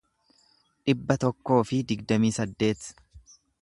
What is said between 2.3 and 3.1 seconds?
saddeet